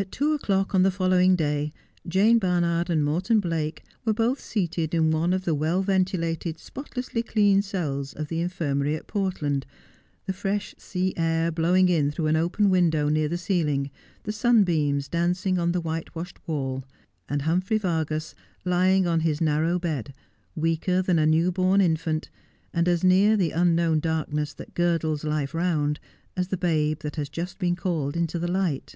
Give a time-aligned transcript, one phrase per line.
[0.00, 1.74] #*# At two o'clock on the following day
[2.08, 7.22] Jane Barnard and Morton Blake were both seated in one of the well ventilated, spotlessly
[7.22, 9.66] clean cells of the Infirmary at Portland,
[10.24, 13.90] the fresh sea air blowing in through an open window near the ceiling,
[14.22, 16.82] the sunbeams dancing on the whitewashed wall,
[17.28, 20.14] and Humphrey Vargas lying on his narrow bed,
[20.56, 22.30] weaker than a new born infant,
[22.72, 26.00] and as near the unknown darkness that girdles life round
[26.38, 28.94] as the babe that has just been called into the light.